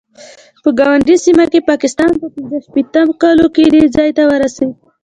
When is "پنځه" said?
2.33-2.57